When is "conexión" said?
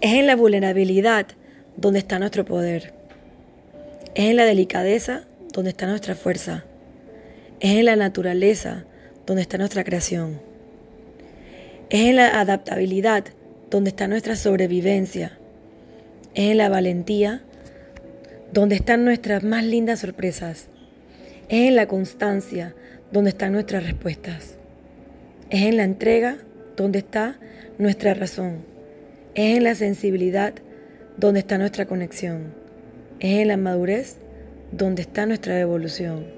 31.86-32.54